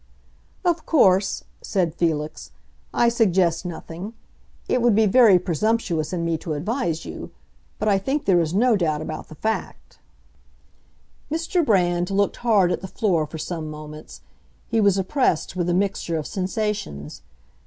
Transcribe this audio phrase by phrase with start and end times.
[0.65, 2.49] "Of course," said Felix,
[2.91, 4.15] "I suggest nothing;
[4.67, 7.29] it would be very presumptuous in me to advise you.
[7.77, 9.99] But I think there is no doubt about the fact."
[11.31, 11.63] Mr.
[11.63, 14.21] Brand looked hard at the floor for some moments;
[14.67, 17.21] he was oppressed with a mixture of sensations.